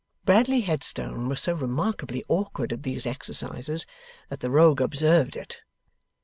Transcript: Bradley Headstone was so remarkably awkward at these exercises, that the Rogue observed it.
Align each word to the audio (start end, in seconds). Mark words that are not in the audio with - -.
Bradley 0.25 0.61
Headstone 0.61 1.29
was 1.29 1.39
so 1.41 1.53
remarkably 1.53 2.23
awkward 2.27 2.73
at 2.73 2.81
these 2.81 3.05
exercises, 3.05 3.85
that 4.29 4.39
the 4.39 4.49
Rogue 4.49 4.81
observed 4.81 5.35
it. 5.35 5.59